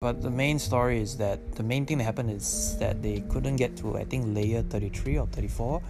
[0.00, 3.56] But the main story is that the main thing that happened is that they couldn't
[3.56, 5.82] get to I think layer 33 or 34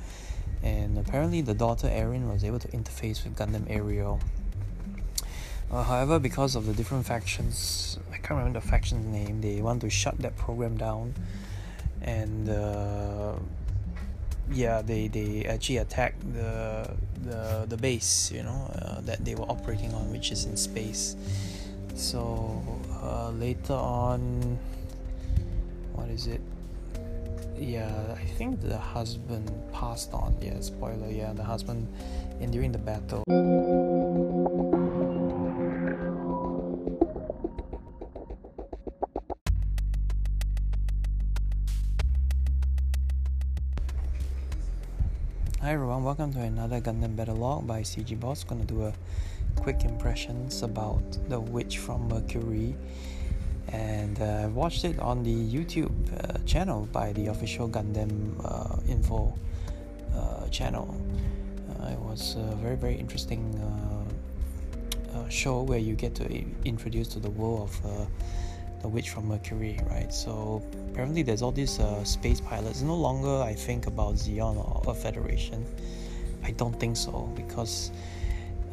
[0.63, 4.19] and apparently the daughter Erin was able to interface with Gundam Aerial.
[5.71, 9.83] Uh, however, because of the different factions, I can't remember the faction's name, they want
[9.83, 11.15] to shut that program down.
[12.01, 13.35] And uh,
[14.51, 19.51] yeah, they, they actually attacked the, the, the base, you know, uh, that they were
[19.51, 21.15] operating on, which is in space
[21.99, 22.63] so
[23.03, 24.57] uh, later on
[25.95, 26.41] what is it?
[27.59, 30.37] Yeah i think the husband passed on.
[30.41, 31.89] Yeah spoiler yeah the husband
[32.41, 33.25] in during the battle.
[45.61, 48.45] Hi everyone, welcome to another Gundam Battle Log by CG Boss.
[48.45, 48.95] Gonna do a
[49.57, 52.75] quick impressions about The Witch from Mercury.
[53.69, 58.81] And uh, I watched it on the YouTube uh, channel by the official Gundam uh,
[58.89, 59.35] info
[60.15, 60.99] uh, channel.
[61.69, 63.45] Uh, it was a very, very interesting
[65.29, 66.25] show where you get to
[66.65, 68.09] introduce to the world of
[68.81, 70.13] the witch from Mercury, right?
[70.13, 72.83] So apparently, there's all these uh, space pilots.
[72.83, 75.67] No longer I think about Zeon or a Federation.
[76.45, 77.91] I don't think so because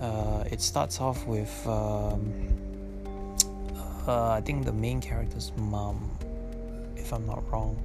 [0.01, 2.33] uh, it starts off with um,
[4.07, 6.09] uh, I think the main character's mom,
[6.95, 7.77] if I'm not wrong.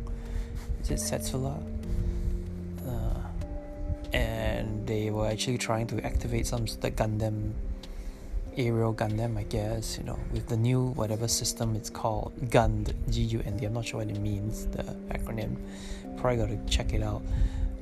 [0.83, 1.62] Is it Setsula?
[2.86, 3.20] Uh,
[4.12, 7.53] and they were actually trying to activate some the Gundam
[8.56, 13.22] aerial Gundam, I guess, you know, with the new whatever system it's called, GUND, G
[13.22, 13.66] U N D.
[13.66, 15.56] I'm not sure what it means, the acronym.
[16.19, 17.22] Probably got to check it out.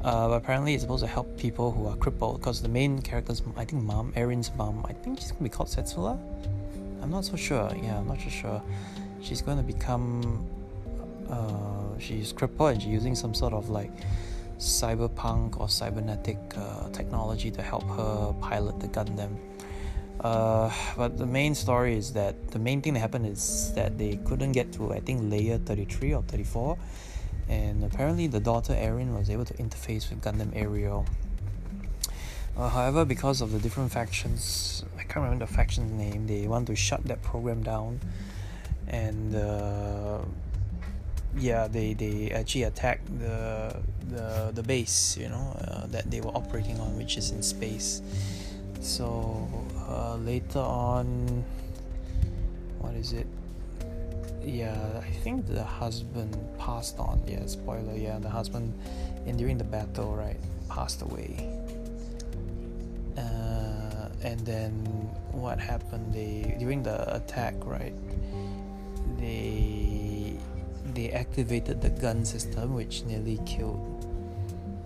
[0.02, 3.42] Uh, but apparently, it's supposed to help people who are crippled because the main character's,
[3.56, 6.18] I think, mom, Erin's mom, I think she's gonna be called Setsula.
[7.02, 7.70] I'm not so sure.
[7.82, 8.62] Yeah, I'm not so sure.
[9.20, 10.46] She's to become.
[11.28, 13.90] Uh, she's crippled and she's using some sort of like
[14.58, 19.36] cyberpunk or cybernetic uh, technology to help her pilot the Gundam.
[20.20, 24.17] Uh, but the main story is that the main thing that happened is that they
[24.24, 26.77] couldn't get to I think layer 33 or 34
[27.48, 31.07] and apparently the daughter Erin was able to interface with Gundam Aerial.
[32.57, 36.67] Uh, however, because of the different factions, I can't remember the faction's name, they want
[36.67, 38.01] to shut that program down,
[38.89, 40.19] and uh,
[41.36, 43.77] yeah, they, they actually attacked the
[44.09, 48.03] the the base, you know, uh, that they were operating on, which is in space.
[48.80, 49.47] So
[49.89, 51.45] uh, later on,
[52.80, 53.27] what is it?
[54.48, 57.23] Yeah, I think the husband passed on.
[57.27, 57.95] Yeah, spoiler.
[57.95, 58.73] Yeah, the husband,
[59.27, 61.36] in during the battle, right, passed away.
[63.19, 64.73] Uh, and then
[65.33, 66.14] what happened?
[66.14, 67.92] They during the attack, right?
[69.19, 70.39] They
[70.95, 73.85] they activated the GUND system, which nearly killed.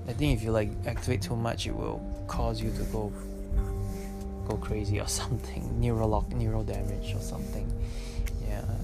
[0.09, 3.13] I think if you like activate too much, it will cause you to go
[4.49, 7.71] go crazy or something, neural lock, neural damage or something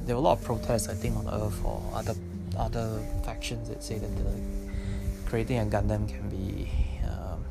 [0.09, 2.15] there were a lot of protests, I think, on Earth or other
[2.57, 4.41] other factions that say that the,
[5.27, 6.71] creating a Gundam can be
[7.05, 7.45] um,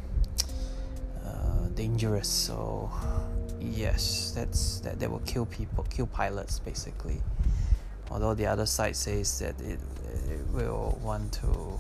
[1.24, 2.28] uh, dangerous.
[2.28, 2.92] So
[3.62, 7.22] yes, that's that that will kill people, kill pilots, basically.
[8.10, 9.80] Although the other side says that it,
[10.28, 11.80] it will want to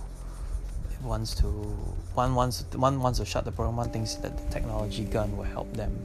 [1.01, 1.47] wants to
[2.13, 3.77] one wants one wants to shut the program.
[3.77, 5.97] One thinks that the technology GUND will help them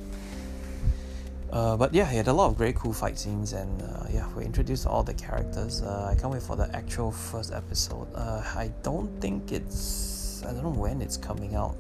[1.53, 4.27] uh, but yeah, he had a lot of great cool fight scenes, and uh, yeah,
[4.35, 5.83] we introduced all the characters.
[5.83, 8.09] Uh, I can't wait for the actual first episode.
[8.15, 11.77] Uh, I don't think it's, I don't know when it's coming out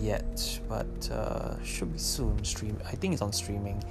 [0.00, 2.42] yet, but uh, should be soon.
[2.44, 3.82] Stream, I think it's on streaming,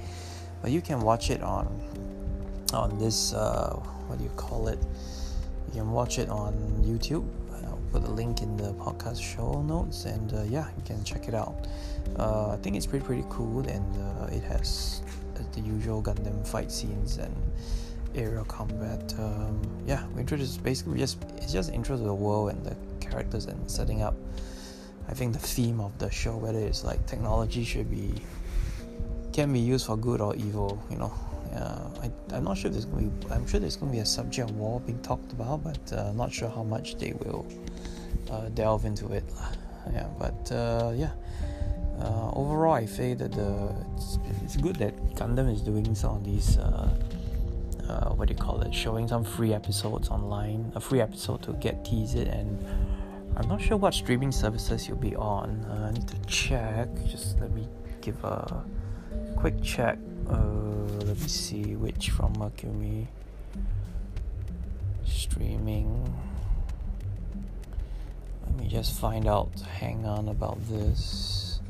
[0.60, 1.66] but you can watch it on
[2.74, 3.32] on this.
[3.32, 3.74] Uh,
[4.06, 4.78] what do you call it?
[5.68, 6.52] You can watch it on
[6.84, 7.26] YouTube
[7.92, 11.34] put the link in the podcast show notes, and uh, yeah, you can check it
[11.34, 11.68] out.
[12.18, 15.02] Uh, I think it's pretty pretty cool, and uh, it has
[15.52, 17.34] the usual Gundam fight scenes and
[18.14, 19.14] aerial combat.
[19.18, 23.46] Um, yeah, we introduce basically just it's just intro to the world and the characters
[23.46, 24.14] and setting up.
[25.08, 28.14] I think the theme of the show, whether it's like technology should be
[29.32, 31.12] can be used for good or evil, you know.
[31.54, 33.32] Uh, I, I'm not sure if there's going to be.
[33.32, 36.12] I'm sure there's going to be a subject of war being talked about, but uh,
[36.12, 37.46] not sure how much they will
[38.30, 39.24] uh, delve into it.
[39.92, 41.10] Yeah, but uh, yeah.
[41.98, 43.32] Uh, overall, I say that
[43.96, 46.56] it's, it's, good that Gundam is doing some of these.
[46.56, 46.88] Uh,
[48.14, 48.74] what do you call it?
[48.74, 52.64] Showing some free episodes online, a free episode to get teased, and
[53.36, 55.66] I'm not sure what streaming services you'll be on.
[55.68, 56.88] I need to check.
[57.06, 57.68] Just let me
[58.00, 58.64] give a
[59.42, 59.98] quick check.
[60.28, 63.08] let me see Witch from Mercury.
[65.04, 66.14] streaming.
[68.46, 69.50] Let me just find out.
[69.80, 71.60] Hang on about this.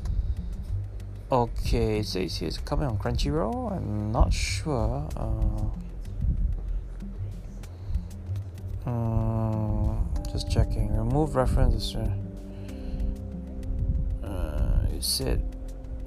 [1.31, 3.71] Okay, it says here it's coming on Crunchyroll.
[3.71, 5.09] I'm not sure.
[5.17, 5.65] Uh,
[8.87, 10.95] um, just checking.
[10.95, 11.95] Remove references.
[14.23, 15.52] Uh, it said,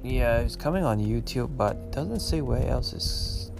[0.07, 3.51] yeah, it's coming on YouTube, but it doesn't say where else is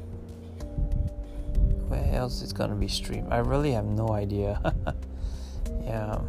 [1.88, 3.27] where else it's gonna be streamed.
[3.31, 4.59] I really have no idea.
[5.83, 6.19] yeah,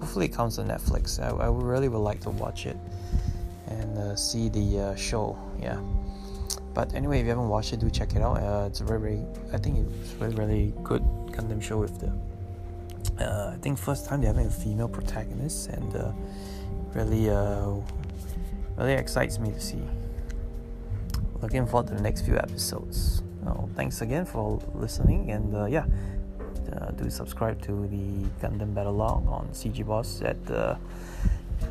[0.00, 1.20] hopefully it comes on Netflix.
[1.20, 2.76] I, I really would like to watch it
[3.66, 5.38] and uh, see the uh, show.
[5.60, 5.80] Yeah.
[6.74, 8.36] But anyway, if you haven't watched it, do check it out.
[8.36, 9.22] Uh, it's a very, very,
[9.52, 11.02] I think it's really, really good
[11.32, 12.12] Gundam show with the.
[13.24, 16.12] Uh, I think first time they're having a female protagonist, and uh,
[16.94, 17.74] really, uh,
[18.78, 19.82] really excites me to see.
[21.42, 23.22] Looking forward to the next few episodes.
[23.42, 25.86] Well, thanks again for listening, and uh, yeah,
[26.72, 30.78] uh, do subscribe to the Gundam Battle Log on CG Boss at the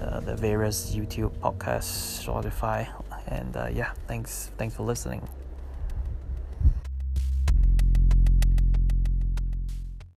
[0.02, 2.88] uh, the various YouTube podcasts, Spotify,
[3.28, 5.28] and uh, yeah, thanks thanks for listening.